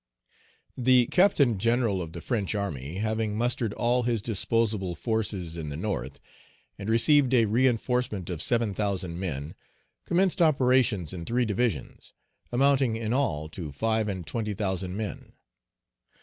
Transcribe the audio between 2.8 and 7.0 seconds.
having mustered all his disposable forces in the North, and